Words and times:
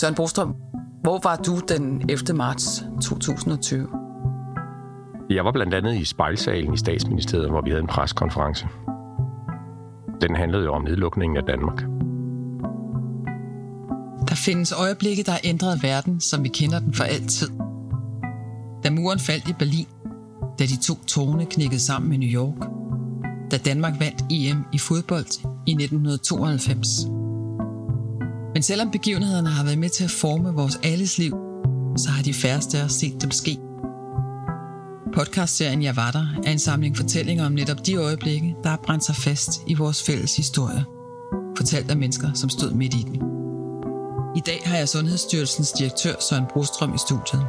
Søren 0.00 0.14
Brostrøm, 0.14 0.54
hvor 1.02 1.20
var 1.22 1.36
du 1.36 1.60
den 1.68 2.10
11. 2.10 2.36
marts 2.36 2.84
2020? 3.02 3.88
Jeg 5.30 5.44
var 5.44 5.52
blandt 5.52 5.74
andet 5.74 5.94
i 5.96 6.04
spejlsalen 6.04 6.74
i 6.74 6.76
statsministeriet, 6.76 7.50
hvor 7.50 7.60
vi 7.60 7.70
havde 7.70 7.80
en 7.80 7.86
preskonference. 7.86 8.66
Den 10.20 10.36
handlede 10.36 10.64
jo 10.64 10.72
om 10.74 10.82
nedlukningen 10.82 11.36
af 11.36 11.42
Danmark. 11.42 11.80
Der 14.28 14.34
findes 14.34 14.72
øjeblikke, 14.72 15.22
der 15.22 15.32
har 15.32 15.40
ændret 15.44 15.82
verden, 15.82 16.20
som 16.20 16.44
vi 16.44 16.48
kender 16.48 16.78
den 16.78 16.94
for 16.94 17.04
altid. 17.04 17.48
Da 18.84 18.90
muren 18.90 19.18
faldt 19.18 19.48
i 19.48 19.52
Berlin, 19.52 19.86
da 20.58 20.64
de 20.64 20.76
to 20.82 20.94
tårne 21.06 21.46
knækkede 21.46 21.80
sammen 21.80 22.12
i 22.12 22.26
New 22.26 22.42
York, 22.42 22.68
da 23.50 23.56
Danmark 23.56 24.00
vandt 24.00 24.24
EM 24.30 24.64
i 24.72 24.78
fodbold 24.78 25.46
i 25.66 25.72
1992. 25.72 27.17
Men 28.58 28.62
selvom 28.62 28.90
begivenhederne 28.90 29.48
har 29.48 29.64
været 29.64 29.78
med 29.78 29.88
til 29.88 30.04
at 30.04 30.10
forme 30.10 30.54
vores 30.54 30.80
alles 30.82 31.18
liv, 31.18 31.36
så 31.96 32.10
har 32.10 32.22
de 32.22 32.34
færreste 32.34 32.78
af 32.78 32.84
os 32.84 32.92
set 32.92 33.22
dem 33.22 33.30
ske. 33.30 33.58
Podcastserien 35.14 35.82
Jeg 35.82 35.96
var 35.96 36.10
der 36.10 36.26
er 36.44 36.50
en 36.50 36.58
samling 36.58 36.96
fortællinger 36.96 37.46
om 37.46 37.52
netop 37.52 37.86
de 37.86 37.94
øjeblikke, 37.94 38.56
der 38.62 38.68
har 38.68 38.76
brændt 38.76 39.04
sig 39.04 39.16
fast 39.16 39.50
i 39.66 39.74
vores 39.74 40.02
fælles 40.02 40.36
historie. 40.36 40.84
Fortalt 41.56 41.90
af 41.90 41.96
mennesker, 41.96 42.32
som 42.34 42.50
stod 42.50 42.70
midt 42.70 42.94
i 42.94 43.02
den. 43.02 43.14
I 44.36 44.40
dag 44.46 44.62
har 44.64 44.76
jeg 44.76 44.88
Sundhedsstyrelsens 44.88 45.72
direktør 45.72 46.14
Søren 46.28 46.44
Brostrøm 46.52 46.94
i 46.94 46.98
studiet. 46.98 47.46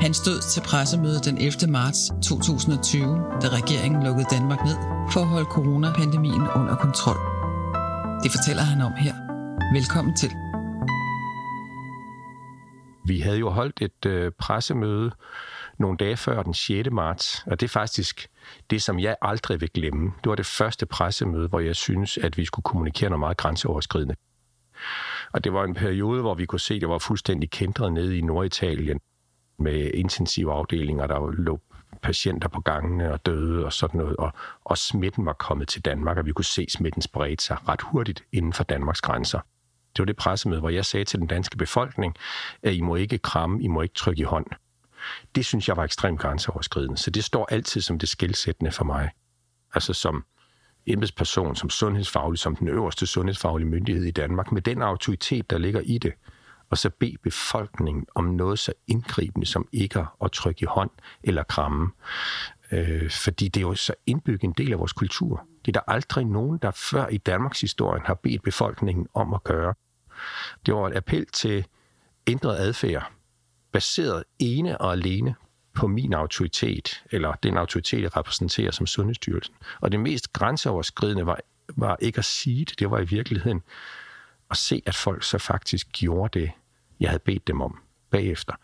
Han 0.00 0.14
stod 0.14 0.52
til 0.52 0.60
pressemødet 0.60 1.24
den 1.24 1.38
11. 1.38 1.72
marts 1.72 1.98
2020, 2.22 3.18
da 3.42 3.48
regeringen 3.48 4.02
lukkede 4.02 4.26
Danmark 4.30 4.64
ned 4.64 4.76
for 5.12 5.20
at 5.20 5.26
holde 5.26 5.48
coronapandemien 5.50 6.42
under 6.54 6.76
kontrol. 6.76 7.18
Det 8.22 8.30
fortæller 8.32 8.62
han 8.62 8.80
om 8.80 8.92
her. 8.92 9.25
Velkommen 9.72 10.16
til. 10.16 10.30
Vi 13.06 13.20
havde 13.20 13.38
jo 13.38 13.50
holdt 13.50 13.82
et 13.82 14.06
øh, 14.06 14.32
pressemøde 14.38 15.10
nogle 15.78 15.96
dage 15.96 16.16
før 16.16 16.42
den 16.42 16.54
6. 16.54 16.90
marts, 16.92 17.44
og 17.46 17.60
det 17.60 17.66
er 17.66 17.68
faktisk 17.68 18.28
det, 18.70 18.82
som 18.82 18.98
jeg 18.98 19.16
aldrig 19.22 19.60
vil 19.60 19.70
glemme. 19.74 20.12
Det 20.24 20.30
var 20.30 20.34
det 20.34 20.46
første 20.46 20.86
pressemøde, 20.86 21.48
hvor 21.48 21.60
jeg 21.60 21.76
synes, 21.76 22.18
at 22.18 22.36
vi 22.38 22.44
skulle 22.44 22.64
kommunikere 22.64 23.10
noget 23.10 23.20
meget 23.20 23.36
grænseoverskridende. 23.36 24.14
Og 25.32 25.44
det 25.44 25.52
var 25.52 25.64
en 25.64 25.74
periode, 25.74 26.20
hvor 26.20 26.34
vi 26.34 26.46
kunne 26.46 26.60
se, 26.60 26.74
at 26.74 26.80
det 26.80 26.88
var 26.88 26.98
fuldstændig 26.98 27.50
kendret 27.50 27.92
nede 27.92 28.18
i 28.18 28.20
Norditalien 28.20 29.00
med 29.58 29.90
intensive 29.94 30.52
afdelinger, 30.52 31.06
der 31.06 31.30
lå 31.30 31.60
patienter 32.02 32.48
på 32.48 32.60
gangene 32.60 33.12
og 33.12 33.26
døde 33.26 33.64
og 33.64 33.72
sådan 33.72 33.98
noget, 33.98 34.16
og, 34.16 34.32
og 34.64 34.78
smitten 34.78 35.26
var 35.26 35.32
kommet 35.32 35.68
til 35.68 35.84
Danmark, 35.84 36.16
og 36.16 36.26
vi 36.26 36.32
kunne 36.32 36.44
se 36.44 36.66
smitten 36.68 37.02
spredte 37.02 37.44
sig 37.44 37.68
ret 37.68 37.82
hurtigt 37.82 38.24
inden 38.32 38.52
for 38.52 38.64
Danmarks 38.64 39.00
grænser. 39.00 39.40
Det 39.96 39.98
var 39.98 40.04
det 40.04 40.16
pressemøde, 40.16 40.60
hvor 40.60 40.70
jeg 40.70 40.84
sagde 40.84 41.04
til 41.04 41.18
den 41.18 41.26
danske 41.26 41.56
befolkning, 41.56 42.14
at 42.62 42.74
I 42.74 42.80
må 42.80 42.96
ikke 42.96 43.18
kramme, 43.18 43.62
I 43.62 43.66
må 43.66 43.82
ikke 43.82 43.94
trykke 43.94 44.20
i 44.20 44.24
hånd. 44.24 44.46
Det 45.34 45.46
synes 45.46 45.68
jeg 45.68 45.76
var 45.76 45.84
ekstremt 45.84 46.20
grænseoverskridende, 46.20 46.96
så 46.96 47.10
det 47.10 47.24
står 47.24 47.48
altid 47.50 47.80
som 47.80 47.98
det 47.98 48.08
skældsættende 48.08 48.72
for 48.72 48.84
mig. 48.84 49.10
Altså 49.74 49.92
som 49.92 50.24
embedsperson, 50.86 51.56
som 51.56 51.70
sundhedsfaglig, 51.70 52.38
som 52.38 52.56
den 52.56 52.68
øverste 52.68 53.06
sundhedsfaglige 53.06 53.68
myndighed 53.68 54.04
i 54.04 54.10
Danmark, 54.10 54.52
med 54.52 54.62
den 54.62 54.82
autoritet, 54.82 55.50
der 55.50 55.58
ligger 55.58 55.80
i 55.80 55.98
det, 55.98 56.12
og 56.70 56.78
så 56.78 56.90
bede 56.90 57.16
befolkningen 57.22 58.06
om 58.14 58.24
noget 58.24 58.58
så 58.58 58.72
indgribende 58.86 59.46
som 59.46 59.68
ikke 59.72 60.04
at 60.24 60.32
trykke 60.32 60.62
i 60.62 60.66
hånd 60.66 60.90
eller 61.22 61.42
kramme. 61.42 61.90
Øh, 62.72 63.10
fordi 63.10 63.48
det 63.48 63.60
er 63.60 63.66
jo 63.66 63.74
så 63.74 63.94
indbygget 64.06 64.42
en 64.42 64.52
del 64.52 64.72
af 64.72 64.78
vores 64.78 64.92
kultur. 64.92 65.46
Det 65.64 65.76
er 65.76 65.80
der 65.80 65.92
aldrig 65.92 66.24
nogen, 66.24 66.58
der 66.62 66.70
før 66.70 67.08
i 67.08 67.18
Danmarks 67.18 67.60
historie 67.60 68.02
har 68.04 68.14
bedt 68.14 68.42
befolkningen 68.42 69.06
om 69.14 69.34
at 69.34 69.44
gøre. 69.44 69.74
Det 70.66 70.74
var 70.74 70.88
et 70.88 70.96
appel 70.96 71.26
til 71.26 71.66
ændret 72.26 72.56
adfærd, 72.56 73.12
baseret 73.72 74.24
ene 74.38 74.80
og 74.80 74.92
alene 74.92 75.34
på 75.74 75.86
min 75.86 76.12
autoritet, 76.12 77.04
eller 77.10 77.32
den 77.32 77.56
autoritet, 77.56 78.02
jeg 78.02 78.16
repræsenterer 78.16 78.70
som 78.70 78.86
Sundhedsstyrelsen. 78.86 79.54
Og 79.80 79.92
det 79.92 80.00
mest 80.00 80.32
grænseoverskridende 80.32 81.26
var, 81.26 81.40
var 81.76 81.96
ikke 82.00 82.18
at 82.18 82.24
sige 82.24 82.64
det, 82.64 82.78
det 82.78 82.90
var 82.90 82.98
i 82.98 83.04
virkeligheden 83.04 83.62
at 84.50 84.56
se, 84.56 84.82
at 84.86 84.94
folk 84.94 85.22
så 85.22 85.38
faktisk 85.38 85.92
gjorde 85.92 86.40
det, 86.40 86.50
jeg 87.00 87.10
havde 87.10 87.22
bedt 87.24 87.46
dem 87.46 87.60
om 87.60 87.78
bagefter. 88.10 88.54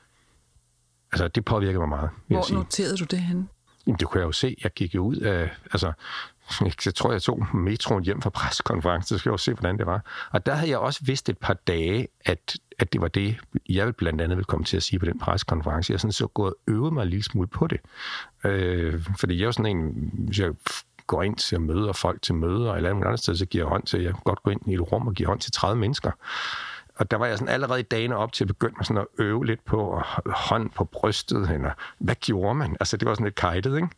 Altså, 1.12 1.28
det 1.28 1.44
påvirker 1.44 1.78
mig 1.78 1.88
meget. 1.88 2.10
Hvor 2.26 2.54
noterede 2.54 2.97
du 2.97 3.04
det 3.04 3.19
hen? 3.19 3.48
Jamen, 3.87 3.98
det 3.98 4.09
kunne 4.09 4.20
jeg 4.20 4.26
jo 4.26 4.32
se. 4.32 4.56
Jeg 4.62 4.70
gik 4.72 4.94
jo 4.94 5.04
ud 5.04 5.16
af... 5.16 5.50
Altså, 5.72 5.93
jeg 6.87 6.94
tror, 6.94 7.12
jeg 7.12 7.22
tog 7.22 7.56
metroen 7.56 8.04
hjem 8.04 8.22
fra 8.22 8.31
pressekonferencen, 8.31 9.09
så 9.09 9.19
skal 9.19 9.31
jeg 9.31 9.32
jo 9.32 9.37
se, 9.37 9.53
hvordan 9.53 9.78
det 9.78 9.87
var. 9.87 10.28
Og 10.31 10.47
der 10.47 10.54
havde 10.54 10.70
jeg 10.70 10.78
også 10.78 11.00
vidst 11.04 11.28
et 11.28 11.38
par 11.38 11.54
dage, 11.54 12.09
at, 12.25 12.56
at 12.78 12.93
det 12.93 13.00
var 13.00 13.09
det, 13.09 13.38
jeg 13.69 13.97
blandt 13.97 14.20
andet 14.20 14.37
vil 14.37 14.44
komme 14.44 14.64
til 14.64 14.76
at 14.76 14.82
sige 14.82 14.99
på 14.99 15.06
den 15.06 15.19
pressekonference. 15.19 15.93
Jeg 15.93 16.00
sådan 16.00 16.12
så 16.12 16.26
gået 16.26 16.53
og 16.53 16.72
øvet 16.72 16.93
mig 16.93 17.03
en 17.03 17.09
lille 17.09 17.25
smule 17.25 17.49
på 17.49 17.66
det. 17.66 17.81
Øh, 18.44 19.04
fordi 19.19 19.34
jeg 19.34 19.43
er 19.43 19.47
jo 19.47 19.53
sådan 19.53 19.76
en, 19.76 20.10
hvis 20.12 20.38
jeg 20.38 20.53
går 21.07 21.23
ind 21.23 21.37
til 21.37 21.57
at 21.57 21.63
møde 21.63 21.95
folk 21.95 22.23
til 22.23 22.35
møder, 22.35 22.75
eller 22.75 22.91
andet 22.91 23.19
sted, 23.19 23.37
så 23.37 23.47
giver 23.47 23.65
jeg 23.65 23.69
hånd 23.69 23.83
til, 23.83 24.03
jeg 24.03 24.13
kan 24.13 24.23
godt 24.25 24.43
gå 24.43 24.51
ind 24.51 24.61
i 24.67 24.75
et 24.75 24.93
rum 24.93 25.07
og 25.07 25.15
give 25.15 25.27
hånd 25.27 25.41
til 25.41 25.53
30 25.53 25.81
mennesker. 25.81 26.11
Og 26.97 27.11
der 27.11 27.17
var 27.17 27.27
jeg 27.27 27.39
sådan 27.39 27.55
allerede 27.55 27.81
i 27.81 27.83
dagene 27.83 28.17
op 28.17 28.33
til 28.33 28.45
at 28.45 28.49
begynde 28.49 28.75
med 28.77 28.85
sådan 28.85 29.01
at 29.01 29.25
øve 29.25 29.47
lidt 29.47 29.65
på 29.65 29.97
at 29.97 30.05
hånd 30.27 30.71
på 30.71 30.85
brystet, 30.85 31.51
eller 31.51 31.71
hvad 31.99 32.15
gjorde 32.15 32.55
man? 32.55 32.77
Altså 32.81 32.97
det 32.97 33.09
var 33.09 33.15
sådan 33.15 33.25
lidt 33.25 33.35
kajtet, 33.35 33.77
ikke? 33.77 33.89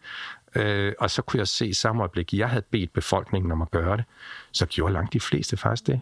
Øh, 0.55 0.93
og 0.99 1.11
så 1.11 1.23
kunne 1.23 1.39
jeg 1.39 1.49
se 1.49 1.67
i 1.67 1.73
samme 1.73 2.03
øjeblik, 2.03 2.33
jeg 2.33 2.49
havde 2.49 2.65
bedt 2.71 2.93
befolkningen 2.93 3.53
om 3.53 3.63
at 3.63 3.71
gøre 3.71 3.97
det, 3.97 4.05
så 4.53 4.67
gjorde 4.67 4.93
langt 4.93 5.13
de 5.13 5.21
fleste 5.21 5.57
faktisk 5.57 5.87
det. 5.87 6.01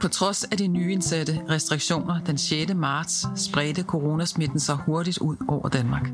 På 0.00 0.08
trods 0.08 0.44
af 0.44 0.58
de 0.58 0.66
nyindsatte 0.66 1.40
restriktioner 1.48 2.24
den 2.24 2.38
6. 2.38 2.74
marts 2.74 3.26
spredte 3.36 3.82
coronasmitten 3.82 4.60
sig 4.60 4.76
hurtigt 4.76 5.18
ud 5.18 5.36
over 5.48 5.68
Danmark. 5.68 6.10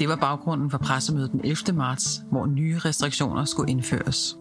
Det 0.00 0.08
var 0.08 0.16
baggrunden 0.16 0.70
for 0.70 0.78
pressemødet 0.78 1.32
den 1.32 1.40
11. 1.44 1.72
marts, 1.72 2.22
hvor 2.30 2.46
nye 2.46 2.78
restriktioner 2.78 3.44
skulle 3.44 3.70
indføres. 3.70 4.36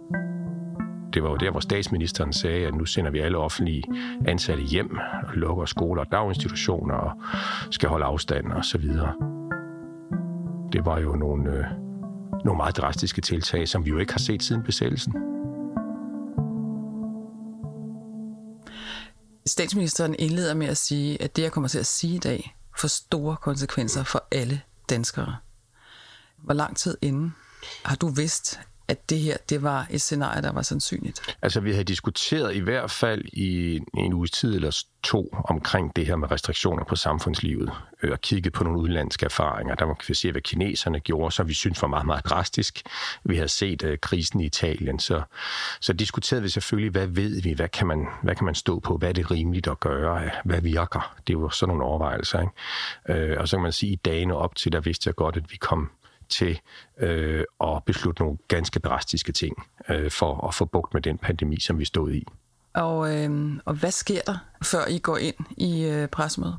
Det 1.14 1.24
var 1.24 1.30
jo 1.30 1.36
der, 1.36 1.52
hvor 1.52 1.60
statsministeren 1.60 2.34
sagde, 2.34 2.68
at 2.68 2.76
nu 2.76 2.86
sender 2.86 3.12
vi 3.12 3.20
alle 3.20 3.38
offentlige 3.38 3.84
ansatte 4.28 4.64
hjem, 4.64 4.98
og 5.28 5.34
lukker 5.34 5.66
skoler 5.66 6.02
og 6.02 6.12
daginstitutioner 6.12 6.94
og 6.94 7.12
skal 7.72 7.90
holde 7.90 8.06
afstand 8.06 8.52
og 8.52 8.66
så 8.66 8.78
videre. 8.78 9.14
Det 10.74 10.86
var 10.86 11.00
jo 11.00 11.16
nogle, 11.16 11.52
øh, 11.52 11.66
nogle 12.46 12.58
meget 12.58 12.78
drastiske 12.78 13.22
tiltag, 13.22 13.68
som 13.68 13.86
vi 13.86 13.90
jo 13.90 13.98
ikke 13.98 14.14
har 14.14 14.20
set 14.20 14.44
siden 14.44 14.64
besættelsen. 14.64 15.14
Statsministeren 19.46 20.16
indleder 20.20 20.54
med 20.54 20.68
at 20.68 20.78
sige, 20.78 21.22
at 21.22 21.36
det, 21.36 21.42
jeg 21.42 21.52
kommer 21.52 21.68
til 21.68 21.80
at 21.80 21.86
sige 21.86 22.16
i 22.16 22.20
dag, 22.20 22.56
får 22.80 22.88
store 22.88 23.36
konsekvenser 23.36 24.04
for 24.04 24.24
alle 24.32 24.62
danskere. 24.90 25.36
Hvor 26.44 26.54
lang 26.54 26.78
tid 26.78 26.98
inden 27.02 27.36
har 27.84 27.96
du 27.96 28.08
vidst, 28.08 28.60
at 28.90 29.10
det 29.10 29.20
her 29.20 29.38
det 29.50 29.64
var 29.64 29.88
et 29.90 30.02
scenarie, 30.02 30.42
der 30.42 30.52
var 30.52 30.62
sandsynligt? 30.62 31.22
Altså, 31.42 31.60
vi 31.60 31.72
havde 31.72 31.84
diskuteret 31.84 32.56
i 32.56 32.60
hvert 32.60 32.92
fald 32.92 33.26
i 33.34 33.80
en 33.98 34.14
uges 34.14 34.32
tid 34.32 34.56
eller 34.56 34.84
to 35.04 35.36
omkring 35.44 35.96
det 35.96 36.06
her 36.06 36.16
med 36.16 36.32
restriktioner 36.32 36.84
på 36.84 36.96
samfundslivet, 36.96 37.72
øh, 38.04 38.12
og 38.12 38.22
kigget 38.22 38.54
på 38.54 38.64
nogle 38.64 38.80
udlandske 38.80 39.26
erfaringer. 39.26 39.76
Der 39.76 39.86
var 39.86 39.98
vi 40.08 40.14
se, 40.14 40.32
hvad 40.32 40.42
kineserne 40.42 41.00
gjorde, 41.00 41.36
så 41.36 41.44
vi 41.44 41.54
synes 41.54 41.82
var 41.82 41.88
meget, 41.88 42.06
meget 42.06 42.26
drastisk. 42.26 42.82
Vi 43.24 43.36
havde 43.36 43.48
set 43.48 43.84
uh, 43.84 43.96
krisen 44.02 44.40
i 44.40 44.46
Italien, 44.46 45.00
så, 45.00 45.22
så 45.82 45.94
diskuterede 45.94 46.44
vi 46.44 46.50
selvfølgelig, 46.50 46.92
hvad 46.92 47.08
ved 47.08 47.42
vi, 47.42 47.54
hvad 47.54 47.70
kan, 47.70 47.88
man, 47.88 48.08
hvad 48.24 48.36
kan 48.36 48.46
man 48.46 48.56
stå 48.56 48.80
på, 48.80 48.98
hvad 48.98 49.10
er 49.10 49.14
det 49.14 49.32
rimeligt 49.32 49.68
at 49.68 49.80
gøre, 49.80 50.30
hvad 50.46 50.62
virker. 50.62 51.16
Det 51.28 51.38
var 51.38 51.50
sådan 51.50 51.70
nogle 51.70 51.84
overvejelser. 51.84 52.40
Ikke? 52.42 53.34
Uh, 53.34 53.42
og 53.42 53.48
så 53.48 53.56
kan 53.56 53.64
man 53.64 53.72
sige, 53.72 53.92
at 53.92 53.94
i 53.94 54.02
dagene 54.06 54.36
op 54.36 54.56
til, 54.56 54.72
der 54.72 54.80
vidste 54.80 55.08
jeg 55.08 55.16
godt, 55.16 55.38
at 55.38 55.52
vi 55.52 55.58
kom 55.58 55.90
til 56.30 56.60
øh, 57.00 57.44
at 57.62 57.84
beslutte 57.86 58.22
nogle 58.24 58.38
ganske 58.48 58.80
drastiske 58.80 59.32
ting 59.32 59.56
øh, 59.90 60.12
for 60.12 60.48
at 60.48 60.54
få 60.54 60.66
bugt 60.66 60.94
med 60.94 61.02
den 61.02 61.18
pandemi, 61.18 61.60
som 61.60 61.80
vi 61.80 61.86
stod 61.86 62.12
i. 62.12 62.26
Og, 62.74 63.16
øh, 63.16 63.60
og 63.66 63.74
hvad 63.74 63.92
sker 63.92 64.22
der, 64.22 64.38
før 64.64 64.88
I 64.88 65.00
går 65.00 65.18
ind 65.18 65.36
i 65.58 65.86
øh, 65.86 66.08
pressemødet? 66.08 66.58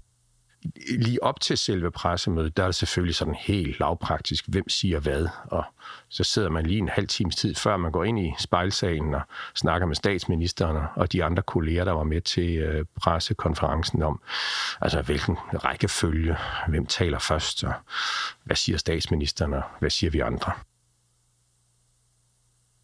Lige 0.89 1.23
op 1.23 1.41
til 1.41 1.59
selve 1.59 1.91
pressemødet, 1.91 2.57
der 2.57 2.62
er 2.62 2.67
det 2.67 2.75
selvfølgelig 2.75 3.15
sådan 3.15 3.35
helt 3.35 3.81
lavpraktisk, 3.81 4.45
hvem 4.49 4.69
siger 4.69 5.01
hvad, 5.01 5.29
og 5.45 5.65
så 6.09 6.25
sidder 6.25 6.51
man 6.51 6.67
lige 6.67 6.79
en 6.79 6.89
halv 6.89 7.07
times 7.09 7.37
tid, 7.37 7.55
før 7.55 7.77
man 7.77 7.93
går 7.93 8.05
ind 8.05 8.19
i 8.21 8.35
spejlsalen 8.39 9.15
og 9.15 9.23
snakker 9.55 9.87
med 9.87 9.97
statsministeren 9.97 10.87
og 10.97 11.12
de 11.12 11.25
andre 11.25 11.43
kolleger, 11.43 11.85
der 11.85 11.93
var 11.93 12.05
med 12.05 12.21
til 12.21 12.59
øh, 12.59 12.85
pressekonferencen 13.01 14.03
om, 14.03 14.23
altså 14.81 15.03
hvilken 15.03 15.37
rækkefølge, 15.37 16.37
hvem 16.69 16.87
taler 16.87 17.19
først, 17.19 17.65
og 17.65 17.73
hvad 18.45 18.57
siger 18.57 18.79
statsministeren, 18.79 19.55
og 19.55 19.62
hvad 19.79 19.91
siger 19.91 20.11
vi 20.11 20.21
andre. 20.21 20.53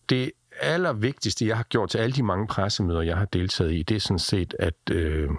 Det 0.09 0.33
allervigtigste, 0.61 1.47
jeg 1.47 1.57
har 1.57 1.65
gjort 1.65 1.91
til 1.91 1.99
alle 1.99 2.17
de 2.17 2.23
mange 2.23 2.47
pressemøder, 2.47 3.03
jeg 3.03 3.17
har 3.17 3.25
deltaget 3.25 3.73
i, 3.73 3.83
det 3.83 3.95
er 3.95 4.01
sådan 4.01 4.19
set, 4.19 4.55
at 4.59 4.91
øh, 4.91 5.31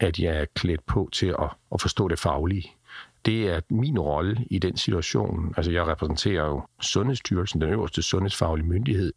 at 0.00 0.18
jeg 0.18 0.36
er 0.36 0.44
klædt 0.54 0.86
på 0.86 1.08
til 1.12 1.26
at, 1.26 1.50
at 1.74 1.80
forstå 1.80 2.08
det 2.08 2.18
faglige. 2.18 2.72
Det 3.24 3.48
er 3.48 3.60
min 3.70 3.98
rolle 3.98 4.46
i 4.50 4.58
den 4.58 4.76
situation. 4.76 5.54
Altså, 5.56 5.72
jeg 5.72 5.86
repræsenterer 5.86 6.46
jo 6.46 6.62
Sundhedsstyrelsen, 6.80 7.60
den 7.60 7.70
øverste 7.70 8.02
sundhedsfaglige 8.02 8.66
myndighed. 8.66 9.12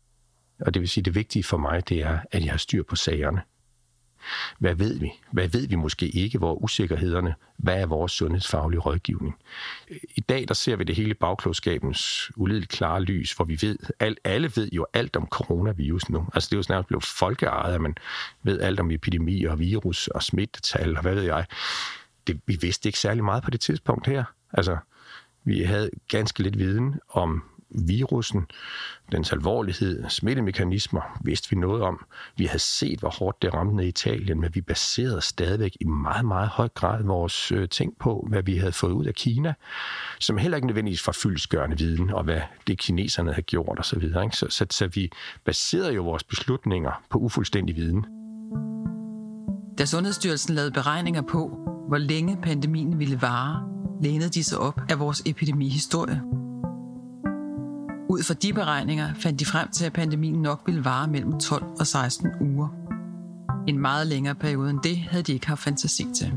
Og 0.59 0.73
det 0.73 0.79
vil 0.79 0.89
sige, 0.89 1.01
at 1.01 1.05
det 1.05 1.15
vigtige 1.15 1.43
for 1.43 1.57
mig, 1.57 1.89
det 1.89 2.03
er, 2.03 2.19
at 2.31 2.43
jeg 2.43 2.51
har 2.51 2.57
styr 2.57 2.83
på 2.83 2.95
sagerne. 2.95 3.41
Hvad 4.59 4.75
ved 4.75 4.99
vi? 4.99 5.11
Hvad 5.31 5.47
ved 5.47 5.67
vi 5.67 5.75
måske 5.75 6.09
ikke? 6.09 6.37
Hvor 6.37 6.51
er 6.51 6.63
usikkerhederne? 6.63 7.35
Hvad 7.57 7.81
er 7.81 7.85
vores 7.85 8.11
sundhedsfaglige 8.11 8.79
rådgivning? 8.79 9.35
I 10.15 10.21
dag 10.21 10.47
der 10.47 10.53
ser 10.53 10.75
vi 10.75 10.83
det 10.83 10.95
hele 10.95 11.13
bagklodskabens 11.13 12.31
ulideligt 12.35 12.71
klare 12.71 13.01
lys, 13.01 13.33
hvor 13.33 13.45
vi 13.45 13.57
ved, 13.61 13.77
alt, 13.99 14.19
alle 14.23 14.51
ved 14.55 14.69
jo 14.71 14.85
alt 14.93 15.15
om 15.15 15.27
coronavirus 15.27 16.09
nu. 16.09 16.27
Altså 16.33 16.47
det 16.47 16.55
er 16.55 16.59
jo 16.59 16.63
snart 16.63 16.87
blevet 16.87 17.03
folkeejet, 17.03 17.73
at 17.73 17.81
man 17.81 17.95
ved 18.43 18.61
alt 18.61 18.79
om 18.79 18.91
epidemi 18.91 19.43
og 19.43 19.59
virus 19.59 20.07
og 20.07 20.23
smittetal 20.23 20.95
og 20.95 21.01
hvad 21.01 21.15
ved 21.15 21.23
jeg. 21.23 21.45
Det, 22.27 22.41
vi 22.45 22.57
vidste 22.61 22.89
ikke 22.89 22.99
særlig 22.99 23.23
meget 23.23 23.43
på 23.43 23.51
det 23.51 23.59
tidspunkt 23.59 24.07
her. 24.07 24.23
Altså, 24.53 24.77
vi 25.43 25.61
havde 25.61 25.89
ganske 26.07 26.43
lidt 26.43 26.57
viden 26.57 26.99
om 27.09 27.43
virussen, 27.71 28.45
dens 29.11 29.31
alvorlighed, 29.31 30.09
smittemekanismer, 30.09 31.01
vidste 31.23 31.49
vi 31.49 31.55
noget 31.55 31.81
om. 31.81 32.05
Vi 32.37 32.45
havde 32.45 32.59
set, 32.59 32.99
hvor 32.99 33.09
hårdt 33.09 33.41
det 33.41 33.53
ramte 33.53 33.85
i 33.85 33.87
Italien, 33.87 34.41
men 34.41 34.55
vi 34.55 34.61
baserede 34.61 35.21
stadigvæk 35.21 35.77
i 35.79 35.85
meget, 35.85 36.25
meget 36.25 36.49
høj 36.49 36.67
grad 36.67 37.03
vores 37.03 37.51
øh, 37.51 37.69
ting 37.69 37.93
på, 37.99 38.27
hvad 38.29 38.43
vi 38.43 38.57
havde 38.57 38.71
fået 38.71 38.91
ud 38.91 39.05
af 39.05 39.13
Kina, 39.13 39.53
som 40.19 40.37
heller 40.37 40.57
ikke 40.57 40.67
nødvendigvis 40.67 41.07
var 41.07 41.13
fyldsgørende 41.13 41.77
viden, 41.77 42.09
og 42.09 42.23
hvad 42.23 42.41
det 42.67 42.77
kineserne 42.77 43.33
havde 43.33 43.41
gjort 43.41 43.79
osv. 43.79 44.01
Så, 44.01 44.29
så, 44.31 44.47
så, 44.49 44.65
så 44.71 44.87
vi 44.87 45.11
baserede 45.45 45.93
jo 45.93 46.03
vores 46.03 46.23
beslutninger 46.23 47.03
på 47.09 47.17
ufuldstændig 47.17 47.75
viden. 47.75 48.05
Da 49.77 49.85
Sundhedsstyrelsen 49.85 50.55
lavede 50.55 50.71
beregninger 50.71 51.21
på, 51.21 51.57
hvor 51.87 51.97
længe 51.97 52.37
pandemien 52.43 52.99
ville 52.99 53.21
vare, 53.21 53.63
lænede 54.03 54.29
de 54.29 54.43
sig 54.43 54.57
op 54.57 54.81
af 54.89 54.99
vores 54.99 55.23
epidemihistorie. 55.25 56.21
Ud 58.09 58.23
fra 58.23 58.33
de 58.33 58.53
beregninger 58.53 59.13
fandt 59.13 59.39
de 59.39 59.45
frem 59.45 59.71
til, 59.71 59.85
at 59.85 59.93
pandemien 59.93 60.41
nok 60.41 60.61
ville 60.65 60.85
vare 60.85 61.07
mellem 61.07 61.39
12 61.39 61.63
og 61.63 61.87
16 61.87 62.29
uger. 62.41 62.67
En 63.67 63.79
meget 63.79 64.07
længere 64.07 64.35
periode 64.35 64.69
end 64.69 64.79
det 64.83 64.97
havde 64.97 65.23
de 65.23 65.33
ikke 65.33 65.47
haft 65.47 65.61
fantasi 65.61 66.03
til. 66.03 66.33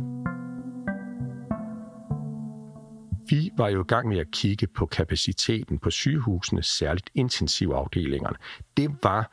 Vi 3.28 3.50
var 3.56 3.68
jo 3.68 3.80
i 3.80 3.86
gang 3.86 4.08
med 4.08 4.18
at 4.18 4.30
kigge 4.30 4.66
på 4.66 4.86
kapaciteten 4.86 5.78
på 5.78 5.90
sygehusene, 5.90 6.62
særligt 6.62 7.10
intensivafdelingerne. 7.14 8.36
Det 8.76 8.90
var 9.02 9.30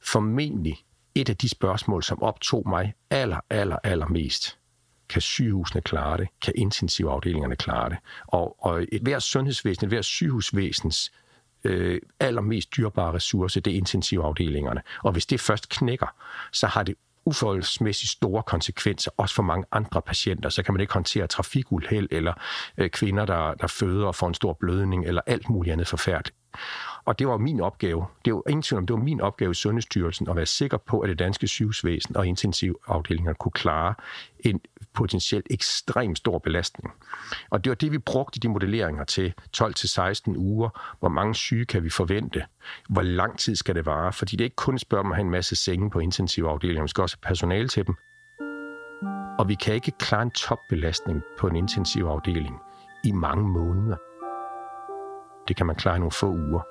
formentlig 0.00 0.84
et 1.14 1.28
af 1.28 1.36
de 1.36 1.48
spørgsmål, 1.48 2.02
som 2.02 2.22
optog 2.22 2.68
mig 2.68 2.94
aller, 3.10 3.40
aller, 3.50 3.76
aller 3.84 4.06
mest. 4.06 4.58
Kan 5.08 5.20
sygehusene 5.20 5.80
klare 5.80 6.16
det? 6.16 6.28
Kan 6.42 6.52
intensivafdelingerne 6.56 7.56
klare 7.56 7.88
det? 7.88 7.98
Og, 8.26 8.64
og 8.64 8.86
et 8.92 9.02
hver 9.02 9.18
sundhedsvæsen, 9.18 9.84
et 9.84 9.90
hver 9.90 10.02
sygehusvæsens 10.02 11.12
øh, 11.64 12.00
allermest 12.20 12.76
dyrbare 12.76 13.12
ressource, 13.12 13.60
det 13.60 13.72
er 13.72 13.76
intensivafdelingerne. 13.76 14.82
Og 15.02 15.12
hvis 15.12 15.26
det 15.26 15.40
først 15.40 15.68
knækker, 15.68 16.14
så 16.52 16.66
har 16.66 16.82
det 16.82 16.94
uforholdsmæssigt 17.24 18.10
store 18.10 18.42
konsekvenser, 18.42 19.10
også 19.16 19.34
for 19.34 19.42
mange 19.42 19.64
andre 19.72 20.02
patienter. 20.02 20.48
Så 20.48 20.62
kan 20.62 20.74
man 20.74 20.80
ikke 20.80 20.92
håndtere 20.92 21.26
trafikuheld, 21.26 22.08
eller 22.10 22.32
øh, 22.78 22.90
kvinder, 22.90 23.26
der, 23.26 23.54
der 23.54 23.66
føder 23.66 24.06
og 24.06 24.14
får 24.14 24.28
en 24.28 24.34
stor 24.34 24.52
blødning, 24.52 25.06
eller 25.06 25.20
alt 25.26 25.50
muligt 25.50 25.72
andet 25.72 25.88
forfærdeligt. 25.88 26.36
Og 27.04 27.18
det 27.18 27.28
var 27.28 27.36
min 27.36 27.60
opgave. 27.60 28.06
Det 28.24 28.34
var 28.34 28.42
ingen 28.48 28.62
tvivl 28.62 28.78
om, 28.78 28.86
det 28.86 28.94
var 28.94 29.02
min 29.02 29.20
opgave 29.20 29.50
i 29.50 29.54
Sundhedsstyrelsen 29.54 30.28
at 30.28 30.36
være 30.36 30.46
sikker 30.46 30.76
på, 30.76 31.00
at 31.00 31.08
det 31.08 31.18
danske 31.18 31.46
sygehusvæsen 31.46 32.16
og 32.16 32.26
intensivafdelinger 32.26 33.32
kunne 33.32 33.52
klare 33.52 33.94
en 34.40 34.60
potentielt 34.94 35.46
ekstremt 35.50 36.18
stor 36.18 36.38
belastning. 36.38 36.92
Og 37.50 37.64
det 37.64 37.70
var 37.70 37.74
det, 37.74 37.92
vi 37.92 37.98
brugte 37.98 38.40
de 38.40 38.48
modelleringer 38.48 39.04
til 39.04 39.34
12-16 39.56 40.36
uger. 40.36 40.96
Hvor 41.00 41.08
mange 41.08 41.34
syge 41.34 41.64
kan 41.64 41.84
vi 41.84 41.90
forvente? 41.90 42.44
Hvor 42.88 43.02
lang 43.02 43.38
tid 43.38 43.56
skal 43.56 43.74
det 43.74 43.86
vare? 43.86 44.12
Fordi 44.12 44.36
det 44.36 44.44
er 44.44 44.46
ikke 44.46 44.56
kun 44.56 44.74
et 44.74 44.80
spørgsmål 44.80 45.06
om 45.06 45.12
at 45.12 45.16
have 45.16 45.24
en 45.24 45.30
masse 45.30 45.56
senge 45.56 45.90
på 45.90 45.98
intensivafdelingen. 45.98 46.84
Vi 46.84 46.88
skal 46.88 47.02
også 47.02 47.16
have 47.16 47.28
personale 47.28 47.68
til 47.68 47.86
dem. 47.86 47.94
Og 49.38 49.48
vi 49.48 49.54
kan 49.54 49.74
ikke 49.74 49.92
klare 49.98 50.22
en 50.22 50.30
topbelastning 50.30 51.22
på 51.38 51.46
en 51.46 51.56
intensivafdeling 51.56 52.56
i 53.04 53.12
mange 53.12 53.48
måneder. 53.48 53.96
Det 55.48 55.56
kan 55.56 55.66
man 55.66 55.76
klare 55.76 55.96
i 55.96 55.98
nogle 55.98 56.12
få 56.12 56.26
uger. 56.26 56.62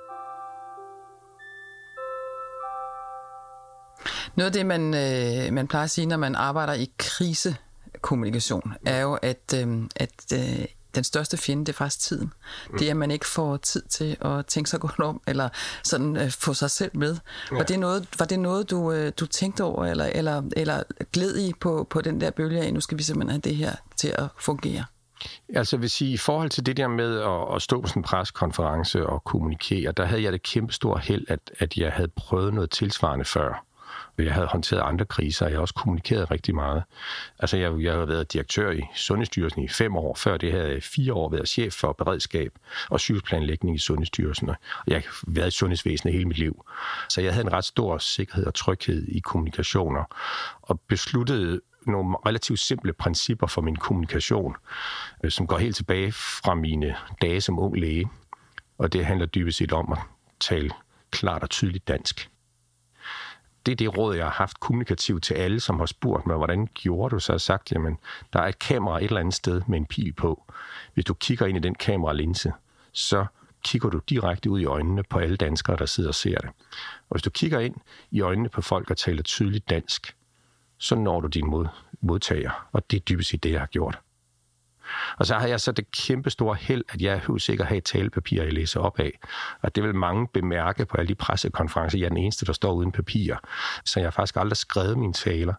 Noget 4.35 4.45
af 4.45 4.53
det, 4.53 4.65
man, 4.65 4.81
øh, 4.93 5.53
man 5.53 5.67
plejer 5.67 5.83
at 5.83 5.89
sige, 5.89 6.07
når 6.07 6.17
man 6.17 6.35
arbejder 6.35 6.73
i 6.73 6.91
krise 6.97 7.55
krisekommunikation, 8.01 8.73
er 8.85 9.01
jo, 9.01 9.13
at, 9.13 9.53
øh, 9.55 9.83
at 9.95 10.33
øh, 10.33 10.65
den 10.95 11.03
største 11.03 11.37
fjende, 11.37 11.65
det 11.65 11.73
er 11.73 11.77
faktisk 11.77 11.99
tiden. 12.07 12.33
Mm. 12.69 12.77
Det 12.77 12.87
er, 12.87 12.91
at 12.91 12.97
man 12.97 13.11
ikke 13.11 13.27
får 13.27 13.57
tid 13.57 13.81
til 13.81 14.17
at 14.21 14.45
tænke 14.45 14.69
sig 14.69 14.79
godt 14.79 14.99
om, 14.99 15.21
eller 15.27 15.49
sådan 15.83 16.17
øh, 16.17 16.31
få 16.31 16.53
sig 16.53 16.71
selv 16.71 16.91
med. 16.97 17.17
Ja. 17.51 17.55
Var 17.55 17.63
det 17.63 17.79
noget, 17.79 18.07
var 18.19 18.25
det 18.25 18.39
noget 18.39 18.69
du, 18.69 18.91
øh, 18.91 19.11
du 19.19 19.25
tænkte 19.25 19.63
over, 19.63 19.85
eller, 19.85 20.05
eller, 20.05 20.43
eller 20.57 20.83
gled 21.13 21.37
i 21.37 21.53
på, 21.59 21.87
på 21.89 22.01
den 22.01 22.21
der 22.21 22.31
bølge 22.31 22.61
af, 22.61 22.73
nu 22.73 22.81
skal 22.81 22.97
vi 22.97 23.03
simpelthen 23.03 23.31
have 23.31 23.41
det 23.41 23.55
her 23.55 23.75
til 23.95 24.07
at 24.17 24.27
fungere? 24.39 24.85
Altså 25.55 25.77
vil 25.77 25.89
sige, 25.89 26.13
i 26.13 26.17
forhold 26.17 26.49
til 26.49 26.65
det 26.65 26.77
der 26.77 26.87
med 26.87 27.19
at, 27.19 27.55
at 27.55 27.61
stå 27.61 27.81
på 27.81 27.87
sådan 27.87 27.99
en 27.99 28.03
preskonference 28.03 29.07
og 29.07 29.23
kommunikere, 29.23 29.91
der 29.91 30.05
havde 30.05 30.23
jeg 30.23 30.31
det 30.31 30.43
kæmpe 30.43 30.73
store 30.73 30.99
held, 30.99 31.25
at, 31.27 31.39
at 31.59 31.77
jeg 31.77 31.91
havde 31.91 32.07
prøvet 32.07 32.53
noget 32.53 32.69
tilsvarende 32.69 33.25
før. 33.25 33.65
Jeg 34.17 34.33
havde 34.33 34.47
håndteret 34.47 34.81
andre 34.81 35.05
kriser, 35.05 35.45
og 35.45 35.51
jeg 35.51 35.57
har 35.57 35.61
også 35.61 35.73
kommunikeret 35.73 36.31
rigtig 36.31 36.55
meget. 36.55 36.83
Altså, 37.39 37.57
jeg, 37.57 37.79
jeg 37.79 37.93
har 37.93 38.05
været 38.05 38.33
direktør 38.33 38.71
i 38.71 38.81
Sundhedsstyrelsen 38.95 39.63
i 39.63 39.67
fem 39.67 39.95
år. 39.95 40.15
Før 40.15 40.37
det 40.37 40.51
havde 40.51 40.69
jeg 40.69 40.83
fire 40.83 41.13
år 41.13 41.29
været 41.29 41.49
chef 41.49 41.73
for 41.73 41.93
beredskab 41.93 42.51
og 42.89 42.99
sygehusplanlægning 42.99 43.75
i 43.75 43.79
Sundhedsstyrelsen. 43.79 44.49
Og 44.49 44.55
jeg 44.87 44.95
har 44.95 45.23
været 45.27 45.47
i 45.47 45.51
sundhedsvæsenet 45.51 46.13
hele 46.13 46.25
mit 46.25 46.37
liv. 46.37 46.65
Så 47.09 47.21
jeg 47.21 47.33
havde 47.33 47.45
en 47.45 47.53
ret 47.53 47.65
stor 47.65 47.97
sikkerhed 47.97 48.45
og 48.45 48.53
tryghed 48.53 49.07
i 49.07 49.19
kommunikationer, 49.19 50.03
og 50.61 50.79
besluttede 50.79 51.61
nogle 51.87 52.17
relativt 52.25 52.59
simple 52.59 52.93
principper 52.93 53.47
for 53.47 53.61
min 53.61 53.75
kommunikation, 53.75 54.55
øh, 55.23 55.31
som 55.31 55.47
går 55.47 55.57
helt 55.57 55.75
tilbage 55.75 56.11
fra 56.11 56.55
mine 56.55 56.95
dage 57.21 57.41
som 57.41 57.59
ung 57.59 57.79
læge. 57.79 58.09
Og 58.77 58.93
det 58.93 59.05
handler 59.05 59.25
dybest 59.25 59.57
set 59.57 59.73
om 59.73 59.91
at 59.91 59.99
tale 60.39 60.71
klart 61.11 61.43
og 61.43 61.49
tydeligt 61.49 61.87
dansk. 61.87 62.30
Det 63.65 63.71
er 63.71 63.75
det 63.75 63.97
råd, 63.97 64.15
jeg 64.15 64.25
har 64.25 64.31
haft 64.31 64.59
kommunikativt 64.59 65.23
til 65.23 65.33
alle, 65.33 65.59
som 65.59 65.79
har 65.79 65.85
spurgt 65.85 66.25
mig, 66.25 66.37
hvordan 66.37 66.67
gjorde 66.73 67.15
du 67.15 67.19
så? 67.19 67.33
har 67.33 67.37
sagt, 67.37 67.71
jamen, 67.71 67.97
der 68.33 68.39
er 68.39 68.47
et 68.47 68.59
kamera 68.59 68.97
et 68.97 69.03
eller 69.03 69.19
andet 69.19 69.33
sted 69.33 69.61
med 69.67 69.77
en 69.77 69.85
pil 69.85 70.13
på. 70.13 70.53
Hvis 70.93 71.05
du 71.05 71.13
kigger 71.13 71.45
ind 71.45 71.57
i 71.57 71.61
den 71.61 71.75
kameralinse, 71.75 72.53
så 72.91 73.25
kigger 73.63 73.89
du 73.89 74.01
direkte 74.09 74.49
ud 74.49 74.59
i 74.59 74.65
øjnene 74.65 75.03
på 75.03 75.19
alle 75.19 75.37
danskere, 75.37 75.77
der 75.77 75.85
sidder 75.85 76.09
og 76.09 76.15
ser 76.15 76.37
det. 76.37 76.49
Og 77.09 77.15
hvis 77.15 77.21
du 77.21 77.29
kigger 77.29 77.59
ind 77.59 77.75
i 78.11 78.21
øjnene 78.21 78.49
på 78.49 78.61
folk, 78.61 78.87
der 78.87 78.95
taler 78.95 79.23
tydeligt 79.23 79.69
dansk, 79.69 80.15
så 80.77 80.95
når 80.95 81.21
du 81.21 81.27
din 81.27 81.49
mod, 81.49 81.67
modtager. 82.01 82.67
Og 82.71 82.91
det 82.91 82.97
er 82.97 83.01
dybest 83.01 83.29
set 83.29 83.43
det, 83.43 83.51
jeg 83.51 83.59
har 83.59 83.67
gjort. 83.67 83.99
Og 85.17 85.25
så 85.25 85.35
har 85.35 85.47
jeg 85.47 85.59
så 85.59 85.71
det 85.71 85.91
kæmpe 85.91 86.29
store 86.29 86.55
held, 86.55 86.83
at 86.89 87.01
jeg 87.01 87.21
er 87.27 87.37
sikkert 87.37 87.67
har 87.67 87.75
et 87.75 87.83
talepapir, 87.83 88.43
jeg 88.43 88.53
læser 88.53 88.79
op 88.79 88.99
af. 88.99 89.19
Og 89.61 89.75
det 89.75 89.83
vil 89.83 89.95
mange 89.95 90.27
bemærke 90.27 90.85
på 90.85 90.97
alle 90.97 91.07
de 91.07 91.15
pressekonferencer. 91.15 91.97
Jeg 91.97 92.05
er 92.05 92.09
den 92.09 92.17
eneste, 92.17 92.45
der 92.45 92.53
står 92.53 92.73
uden 92.73 92.91
papir. 92.91 93.35
Så 93.85 93.99
jeg 93.99 94.05
har 94.05 94.11
faktisk 94.11 94.35
aldrig 94.35 94.57
skrevet 94.57 94.97
mine 94.97 95.13
taler. 95.13 95.53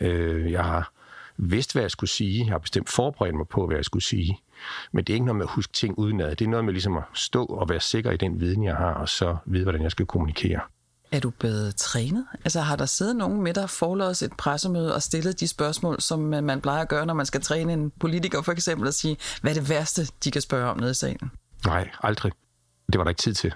Øh, 0.00 0.52
jeg 0.52 0.64
har 0.64 0.92
vidst, 1.36 1.72
hvad 1.72 1.82
jeg 1.82 1.90
skulle 1.90 2.10
sige. 2.10 2.44
Jeg 2.44 2.52
har 2.52 2.58
bestemt 2.58 2.88
forberedt 2.88 3.34
mig 3.34 3.48
på, 3.48 3.66
hvad 3.66 3.76
jeg 3.76 3.84
skulle 3.84 4.04
sige. 4.04 4.38
Men 4.92 5.04
det 5.04 5.12
er 5.12 5.14
ikke 5.14 5.26
noget 5.26 5.36
med 5.36 5.46
at 5.46 5.52
huske 5.52 5.72
ting 5.72 5.98
udenad. 5.98 6.36
Det 6.36 6.44
er 6.44 6.48
noget 6.48 6.64
med 6.64 6.72
ligesom 6.72 6.96
at 6.96 7.04
stå 7.14 7.44
og 7.44 7.68
være 7.68 7.80
sikker 7.80 8.10
i 8.10 8.16
den 8.16 8.40
viden, 8.40 8.64
jeg 8.64 8.76
har, 8.76 8.94
og 8.94 9.08
så 9.08 9.36
vide, 9.46 9.62
hvordan 9.62 9.82
jeg 9.82 9.90
skal 9.90 10.06
kommunikere. 10.06 10.60
Er 11.16 11.20
du 11.20 11.30
blevet 11.30 11.76
trænet? 11.76 12.26
Altså 12.44 12.60
har 12.60 12.76
der 12.76 12.86
siddet 12.86 13.16
nogen 13.16 13.42
med 13.42 13.54
dig 13.54 13.70
forlås 13.70 14.22
et 14.22 14.32
pressemøde 14.38 14.94
og 14.94 15.02
stillet 15.02 15.40
de 15.40 15.48
spørgsmål, 15.48 16.00
som 16.00 16.34
øh, 16.34 16.44
man 16.44 16.60
plejer 16.60 16.82
at 16.82 16.88
gøre, 16.88 17.06
når 17.06 17.14
man 17.14 17.26
skal 17.26 17.40
træne 17.40 17.72
en 17.72 17.90
politiker 18.00 18.42
for 18.42 18.52
eksempel, 18.52 18.88
at 18.88 18.94
sige, 18.94 19.16
hvad 19.42 19.50
er 19.50 19.54
det 19.60 19.70
værste, 19.70 20.02
de 20.24 20.30
kan 20.30 20.42
spørge 20.42 20.70
om 20.70 20.78
nede 20.78 20.90
i 20.90 20.94
salen? 20.94 21.30
Nej, 21.66 21.90
aldrig. 22.02 22.32
Det 22.92 22.98
var 22.98 23.04
der 23.04 23.08
ikke 23.08 23.22
tid 23.22 23.34
til. 23.34 23.54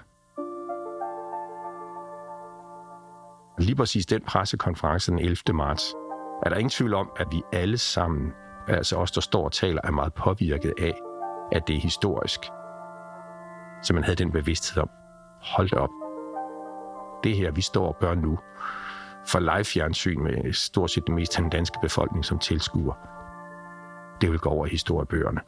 Lige 3.59 3.75
præcis 3.75 4.05
den 4.05 4.21
pressekonference 4.27 5.11
den 5.11 5.19
11. 5.19 5.37
marts, 5.53 5.83
er 6.45 6.49
der 6.49 6.55
ingen 6.55 6.69
tvivl 6.69 6.93
om, 6.93 7.09
at 7.19 7.27
vi 7.31 7.41
alle 7.53 7.77
sammen, 7.77 8.31
altså 8.67 8.95
os, 8.95 9.11
der 9.11 9.21
står 9.21 9.45
og 9.45 9.51
taler, 9.51 9.81
er 9.83 9.91
meget 9.91 10.13
påvirket 10.13 10.73
af, 10.79 10.93
at 11.51 11.67
det 11.67 11.75
er 11.75 11.79
historisk. 11.79 12.39
Så 13.83 13.93
man 13.93 14.03
havde 14.03 14.15
den 14.15 14.31
bevidsthed 14.31 14.81
om, 14.81 14.89
hold 15.41 15.73
op, 15.73 15.89
det 17.23 17.35
her, 17.35 17.51
vi 17.51 17.61
står 17.61 17.87
og 17.87 17.97
gør 17.99 18.15
nu, 18.15 18.39
for 19.27 19.39
live-fjernsyn 19.39 20.23
med 20.23 20.53
stort 20.53 20.91
set 20.91 21.07
det 21.07 21.15
mest 21.15 21.35
af 21.35 21.41
den 21.41 21.49
danske 21.49 21.77
befolkning 21.81 22.25
som 22.25 22.39
tilskuer, 22.39 22.93
det 24.21 24.31
vil 24.31 24.39
gå 24.39 24.49
over 24.49 24.65
i 24.65 24.69
historiebøgerne. 24.69 25.41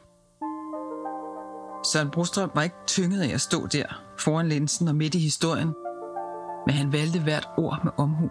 Søren 1.92 2.10
Brostrøm 2.10 2.50
var 2.54 2.62
ikke 2.62 2.76
tynget 2.86 3.22
af 3.22 3.34
at 3.34 3.40
stå 3.40 3.66
der 3.66 3.86
foran 4.18 4.48
linsen 4.48 4.88
og 4.88 4.96
midt 4.96 5.14
i 5.14 5.18
historien, 5.18 5.74
men 6.66 6.74
han 6.74 6.92
valgte 6.92 7.20
hvert 7.20 7.48
ord 7.56 7.80
med 7.84 7.92
omhu. 7.96 8.30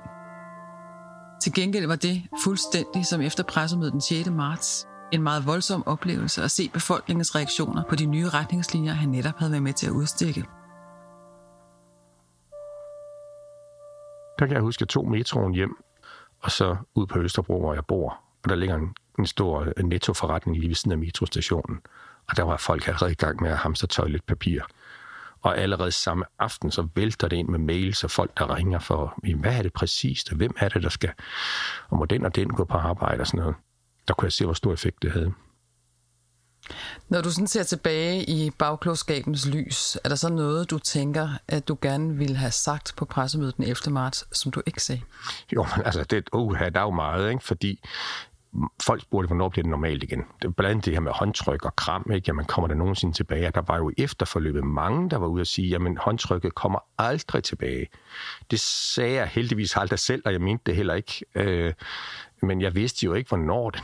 Til 1.42 1.54
gengæld 1.54 1.88
var 1.88 1.96
det 1.96 2.24
fuldstændig 2.44 3.06
som 3.06 3.22
efter 3.22 3.44
pressemødet 3.44 3.94
den 3.94 4.02
6. 4.02 4.30
marts 4.30 4.88
en 5.12 5.24
meget 5.24 5.46
voldsom 5.46 5.88
oplevelse 5.88 6.44
at 6.44 6.52
se 6.52 6.70
befolkningens 6.74 7.36
reaktioner 7.36 7.84
på 7.90 7.96
de 7.96 8.06
nye 8.06 8.30
retningslinjer, 8.30 8.94
han 8.94 9.10
netop 9.10 9.38
havde 9.38 9.52
været 9.52 9.64
med 9.64 9.74
til 9.74 9.88
at 9.88 9.92
udstikke. 9.92 10.46
Der 14.44 14.48
kan 14.48 14.56
jeg 14.56 14.62
huske, 14.62 14.78
at 14.78 14.82
jeg 14.82 14.90
tog 14.90 15.10
metroen 15.10 15.54
hjem, 15.54 15.84
og 16.40 16.52
så 16.52 16.76
ud 16.96 17.08
på 17.08 17.20
Østerbro, 17.20 17.60
hvor 17.60 17.74
jeg 17.74 17.86
bor. 17.86 18.10
Og 18.44 18.50
der 18.50 18.56
ligger 18.56 18.76
en, 18.76 18.96
en 19.20 19.28
stor 19.28 19.68
øh, 19.78 19.86
nettoforretning 19.86 20.58
lige 20.58 20.68
ved 20.68 20.76
siden 20.76 20.92
af 20.92 20.98
metrostationen. 20.98 21.80
Og 22.30 22.38
der 22.38 22.44
var 22.44 22.58
folk 22.58 22.88
allerede 22.88 23.12
i 23.12 23.16
gang 23.16 23.42
med 23.42 23.52
at 23.52 23.58
hamstre 23.58 23.88
toiletpapir. 23.88 24.62
Og 25.42 25.58
allerede 25.58 25.92
samme 25.92 26.26
aften, 26.40 26.72
så 26.72 26.88
vælter 26.96 27.28
det 27.28 27.38
ind 27.38 27.50
med 27.50 27.60
mails 27.60 28.04
og 28.04 28.12
folk, 28.12 28.38
der 28.38 28.56
ringer 28.56 28.80
for, 28.80 29.20
hvad 29.40 29.58
er 29.58 29.62
det 29.62 29.74
præcist, 29.74 30.32
og 30.32 30.38
hvem 30.38 30.56
er 30.58 30.70
det, 30.70 30.84
der 30.84 30.90
skal, 30.90 31.12
og 31.90 31.98
må 31.98 32.06
den 32.06 32.26
og 32.26 32.36
den 32.36 32.50
gå 32.50 32.64
på 32.64 32.78
arbejde 32.78 33.22
og 33.22 33.28
sådan 33.28 33.40
noget. 33.40 33.56
Der 34.08 34.14
kunne 34.14 34.26
jeg 34.26 34.34
se, 34.34 34.46
hvor 34.46 34.54
stor 34.54 34.74
effekt 34.74 35.02
det 35.02 35.12
havde. 35.12 35.34
Når 37.10 37.22
du 37.22 37.32
sådan 37.32 37.48
ser 37.48 37.64
tilbage 37.64 38.24
i 38.24 38.50
bagklodskabens 38.50 39.48
lys, 39.48 39.98
er 40.04 40.10
der 40.10 40.16
så 40.16 40.30
noget, 40.30 40.70
du 40.70 40.80
tænker, 40.80 41.30
at 41.48 41.68
du 41.68 41.78
gerne 41.82 42.18
ville 42.18 42.36
have 42.36 42.52
sagt 42.52 42.94
på 42.98 43.06
pressemødet 43.06 43.58
den 43.58 43.64
11. 43.64 43.94
marts, 43.94 44.38
som 44.38 44.52
du 44.52 44.62
ikke 44.66 44.84
sagde? 44.84 45.02
Jo, 45.54 45.66
men 45.76 45.86
altså, 45.86 46.04
det, 46.04 46.30
uh, 46.34 46.60
der 46.60 46.80
er 46.80 46.84
jo 46.84 46.92
meget, 46.92 47.30
ikke? 47.30 47.44
fordi 47.44 47.80
folk 48.84 49.02
spurgte, 49.02 49.28
hvornår 49.28 49.50
bliver 49.50 49.64
det 49.64 49.70
normalt 49.70 50.04
igen. 50.04 50.20
Det 50.42 50.48
er 50.48 50.52
blandt 50.52 50.72
andet 50.72 50.86
det 50.86 50.94
her 50.94 51.00
med 51.00 51.12
håndtryk 51.12 51.66
og 51.66 51.76
kram, 51.76 52.12
ikke? 52.14 52.26
Jamen, 52.28 52.46
kommer 52.46 52.68
der 52.68 52.76
nogensinde 52.76 53.16
tilbage? 53.16 53.52
Der 53.56 53.62
var 53.68 53.78
jo 53.78 53.92
efterforløbet 53.98 54.64
mange, 54.64 55.10
der 55.10 55.18
var 55.18 55.28
ude 55.28 55.42
at 55.42 55.48
sige, 55.48 55.68
jamen, 55.68 55.98
håndtrykket 55.98 56.56
kommer 56.56 56.80
aldrig 56.98 57.44
tilbage. 57.44 57.88
Det 58.52 58.60
sagde 58.60 59.14
jeg 59.14 59.28
heldigvis 59.28 59.78
aldrig 59.78 60.00
selv, 60.00 60.22
og 60.26 60.32
jeg 60.32 60.42
mente 60.42 60.64
det 60.66 60.76
heller 60.76 60.94
ikke. 60.94 61.26
Øh, 61.36 61.74
men 62.42 62.62
jeg 62.62 62.76
vidste 62.76 63.06
jo 63.06 63.14
ikke, 63.14 63.28
hvornår 63.28 63.70
det, 63.70 63.84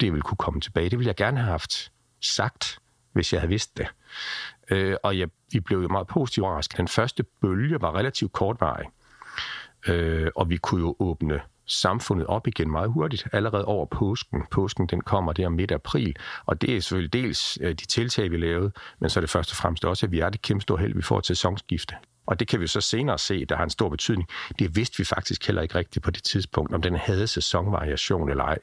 det 0.00 0.12
ville 0.12 0.22
kunne 0.22 0.36
komme 0.36 0.60
tilbage. 0.60 0.90
Det 0.90 0.98
ville 0.98 1.08
jeg 1.08 1.16
gerne 1.16 1.38
have 1.38 1.50
haft 1.50 1.92
sagt, 2.20 2.78
hvis 3.12 3.32
jeg 3.32 3.40
havde 3.40 3.48
vidst 3.48 3.78
det. 3.78 3.86
Øh, 4.70 4.96
og 5.02 5.18
jeg, 5.18 5.28
vi 5.52 5.60
blev 5.60 5.78
jo 5.78 5.88
meget 5.88 6.06
positivt 6.06 6.44
overrasket. 6.44 6.78
Den 6.78 6.88
første 6.88 7.22
bølge 7.22 7.80
var 7.80 7.94
relativt 7.94 8.32
kortvarig, 8.32 8.86
øh, 9.88 10.30
og 10.36 10.50
vi 10.50 10.56
kunne 10.56 10.80
jo 10.80 10.96
åbne 10.98 11.40
samfundet 11.66 12.26
op 12.26 12.46
igen 12.46 12.70
meget 12.70 12.90
hurtigt, 12.90 13.28
allerede 13.32 13.64
over 13.64 13.86
påsken. 13.86 14.42
Påsken 14.50 14.86
den 14.86 15.00
kommer 15.00 15.32
der 15.32 15.48
midt 15.48 15.72
april, 15.72 16.16
og 16.46 16.62
det 16.62 16.76
er 16.76 16.80
selvfølgelig 16.80 17.12
dels 17.12 17.58
øh, 17.60 17.70
de 17.70 17.86
tiltag, 17.86 18.30
vi 18.30 18.36
lavede, 18.36 18.72
men 18.98 19.10
så 19.10 19.18
er 19.18 19.22
det 19.22 19.30
først 19.30 19.50
og 19.50 19.56
fremmest 19.56 19.84
også, 19.84 20.06
at 20.06 20.12
vi 20.12 20.20
er 20.20 20.30
det 20.30 20.42
kæmpe 20.42 20.62
store 20.62 20.78
held, 20.78 20.94
vi 20.94 21.02
får 21.02 21.20
til 21.20 21.36
sæsonskifte. 21.36 21.94
Og 22.26 22.40
det 22.40 22.48
kan 22.48 22.60
vi 22.60 22.66
så 22.66 22.80
senere 22.80 23.18
se, 23.18 23.44
der 23.44 23.56
har 23.56 23.64
en 23.64 23.70
stor 23.70 23.88
betydning. 23.88 24.28
Det 24.58 24.76
vidste 24.76 24.98
vi 24.98 25.04
faktisk 25.04 25.46
heller 25.46 25.62
ikke 25.62 25.74
rigtigt 25.74 26.04
på 26.04 26.10
det 26.10 26.22
tidspunkt, 26.22 26.74
om 26.74 26.82
den 26.82 26.96
havde 26.96 27.26
sæsonvariation 27.26 28.30
eller 28.30 28.44
ej. 28.44 28.58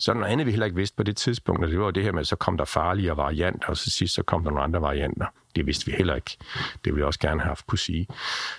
Så 0.00 0.14
noget 0.14 0.32
andet, 0.32 0.46
vi 0.46 0.50
heller 0.50 0.66
ikke 0.66 0.76
vidste 0.76 0.96
på 0.96 1.02
det 1.02 1.16
tidspunkt, 1.16 1.64
og 1.64 1.70
det 1.70 1.80
var 1.80 1.90
det 1.90 2.02
her 2.02 2.12
med, 2.12 2.20
at 2.20 2.26
så 2.26 2.36
kom 2.36 2.56
der 2.56 2.64
farligere 2.64 3.16
varianter, 3.16 3.68
og 3.68 3.76
så 3.76 3.90
sidst 3.90 4.14
så 4.14 4.22
kom 4.22 4.44
der 4.44 4.50
nogle 4.50 4.64
andre 4.64 4.82
varianter. 4.82 5.26
Det 5.56 5.66
vidste 5.66 5.86
vi 5.86 5.92
heller 5.92 6.14
ikke. 6.14 6.36
Det 6.54 6.92
ville 6.92 6.98
jeg 6.98 7.06
også 7.06 7.20
gerne 7.20 7.40
have 7.40 7.48
haft 7.48 7.66
kunne 7.66 7.78
sige. 7.78 8.06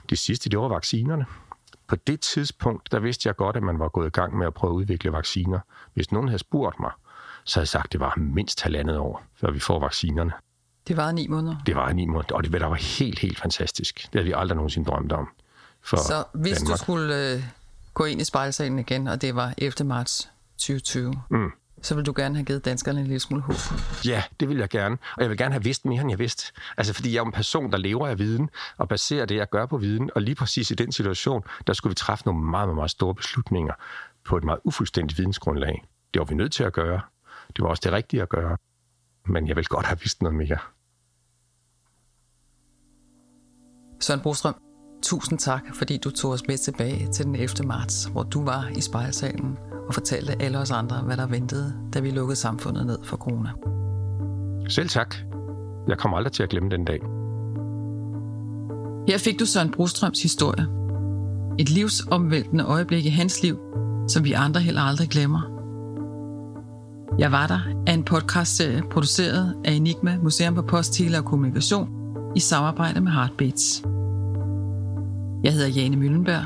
Det 0.10 0.18
sidste, 0.18 0.50
det 0.50 0.60
var 0.60 0.68
vaccinerne. 0.68 1.26
På 1.88 1.96
det 1.96 2.20
tidspunkt, 2.20 2.92
der 2.92 3.00
vidste 3.00 3.28
jeg 3.28 3.36
godt, 3.36 3.56
at 3.56 3.64
man 3.64 3.80
var 3.80 3.90
gået 3.90 4.08
i 4.08 4.10
gang 4.10 4.38
med 4.38 4.48
at 4.48 4.54
prøve 4.54 4.72
at 4.72 4.76
udvikle 4.76 5.14
vacciner. 5.14 5.60
Hvis 5.94 6.12
nogen 6.12 6.28
havde 6.28 6.40
spurgt 6.40 6.80
mig, 6.80 6.92
så 7.44 7.60
havde 7.60 7.64
jeg 7.64 7.68
sagt, 7.68 7.86
at 7.86 7.92
det 7.92 8.00
var 8.00 8.14
mindst 8.18 8.62
halvandet 8.62 8.98
år, 8.98 9.24
før 9.36 9.52
vi 9.52 9.60
får 9.60 9.80
vaccinerne. 9.80 10.32
Det 10.88 10.98
var 10.98 11.12
ni 11.12 11.28
måneder? 11.28 11.56
Det 11.66 11.76
var 11.76 11.94
ni 11.94 12.06
måneder, 12.06 12.36
og 12.36 12.44
det 12.44 12.62
var 12.62 12.74
helt, 12.74 13.20
helt 13.20 13.40
fantastisk. 13.40 13.96
Det 13.96 14.10
havde 14.14 14.26
vi 14.26 14.34
aldrig 14.36 14.56
nogensinde 14.56 14.90
drømt 14.90 15.12
om. 15.12 15.28
For 15.82 15.98
så 15.98 16.24
hvis 16.34 16.58
Danmark. 16.58 16.78
du 16.78 16.84
skulle 16.84 17.34
øh, 17.34 17.44
gå 17.94 18.06
ind 18.06 18.22
i 18.22 18.24
spejlsalen 18.24 18.80
igen, 18.80 19.08
og 19.08 19.22
det 19.22 19.36
var 19.36 19.54
efter 19.58 19.86
marts 19.86 20.32
2020, 20.62 21.14
mm. 21.30 21.52
så 21.82 21.96
vil 21.96 22.06
du 22.06 22.14
gerne 22.16 22.36
have 22.36 22.46
givet 22.46 22.66
danskerne 22.66 23.00
en 23.00 23.08
lille 23.08 23.20
smule 23.20 23.44
håb. 23.44 23.56
Ja, 24.06 24.24
det 24.40 24.50
vil 24.50 24.58
jeg 24.58 24.70
gerne. 24.70 24.98
Og 25.16 25.22
jeg 25.22 25.30
vil 25.30 25.38
gerne 25.38 25.54
have 25.54 25.64
vidst 25.64 25.86
mere, 25.86 26.02
end 26.02 26.10
jeg 26.10 26.20
vidste. 26.20 26.54
Altså, 26.78 26.94
fordi 26.94 27.14
jeg 27.14 27.20
er 27.20 27.26
en 27.26 27.32
person, 27.32 27.72
der 27.72 27.78
lever 27.78 28.08
af 28.08 28.20
viden, 28.20 28.50
og 28.78 28.90
baserer 28.90 29.26
det, 29.26 29.36
jeg 29.36 29.50
gør 29.50 29.66
på 29.66 29.78
viden. 29.78 30.10
Og 30.16 30.22
lige 30.22 30.36
præcis 30.36 30.72
i 30.72 30.76
den 30.76 30.92
situation, 30.92 31.44
der 31.68 31.74
skulle 31.74 31.92
vi 31.92 31.96
træffe 31.96 32.26
nogle 32.26 32.44
meget, 32.44 32.68
meget, 32.68 32.76
meget 32.76 32.92
store 32.92 33.16
beslutninger 33.16 33.74
på 34.26 34.38
et 34.38 34.44
meget 34.44 34.60
ufuldstændigt 34.64 35.18
vidensgrundlag. 35.18 35.84
Det 36.14 36.20
var 36.20 36.26
vi 36.26 36.36
nødt 36.36 36.52
til 36.52 36.64
at 36.64 36.74
gøre. 36.74 37.02
Det 37.56 37.64
var 37.64 37.70
også 37.70 37.82
det 37.84 37.92
rigtige 37.92 38.22
at 38.22 38.30
gøre. 38.30 38.58
Men 39.26 39.48
jeg 39.48 39.56
vil 39.56 39.66
godt 39.66 39.86
have 39.86 40.00
vidst 40.00 40.22
noget 40.22 40.36
mere. 40.36 40.58
Søren 44.00 44.20
Brostrøm, 44.20 44.56
tusind 45.04 45.40
tak, 45.40 45.62
fordi 45.74 45.98
du 45.98 46.10
tog 46.10 46.32
os 46.32 46.48
med 46.48 46.58
tilbage 46.58 47.08
til 47.12 47.26
den 47.26 47.36
11. 47.36 47.68
marts, 47.68 48.06
hvor 48.06 48.24
du 48.24 48.46
var 48.46 48.68
i 48.68 48.82
spejlsalen 48.82 49.58
og 49.88 49.94
fortalte 49.94 50.42
alle 50.42 50.58
os 50.58 50.72
andre, 50.72 51.02
hvad 51.02 51.18
der 51.18 51.28
ventede, 51.28 51.74
da 51.94 52.00
vi 52.00 52.12
lukkede 52.12 52.36
samfundet 52.36 52.86
ned 52.86 52.98
for 53.04 53.18
corona. 53.18 53.50
Selv 54.70 54.90
tak. 54.90 55.16
Jeg 55.88 55.98
kommer 55.98 56.18
aldrig 56.18 56.34
til 56.34 56.44
at 56.44 56.50
glemme 56.50 56.70
den 56.70 56.86
dag. 56.86 57.00
Her 59.08 59.18
fik 59.18 59.40
du 59.40 59.46
Søren 59.46 59.72
Brostrøms 59.72 60.22
historie. 60.22 60.68
Et 61.60 61.70
livsomvæltende 61.70 62.64
øjeblik 62.64 63.06
i 63.06 63.10
hans 63.10 63.44
liv, 63.44 63.60
som 64.08 64.24
vi 64.24 64.32
andre 64.32 64.62
heller 64.62 64.82
aldrig 64.82 65.10
glemmer. 65.10 65.42
Jeg 67.20 67.32
var 67.32 67.48
der 67.48 67.60
af 67.88 67.94
en 67.94 68.04
podcastserie 68.04 68.84
produceret 68.92 69.56
af 69.66 69.72
Enigma 69.72 70.18
Museum 70.24 70.56
for 70.56 70.62
Post, 70.62 70.94
Tele 70.94 71.18
og 71.18 71.26
Kommunikation 71.26 71.90
i 72.36 72.40
samarbejde 72.40 73.02
med 73.02 73.12
Heartbeats. 73.12 73.84
Jeg 75.44 75.54
hedder 75.54 75.68
Jane 75.68 75.96
Møllenberg. 75.96 76.46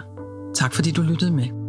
Tak 0.55 0.73
fordi 0.73 0.91
du 0.91 1.01
lyttede 1.01 1.31
med. 1.31 1.64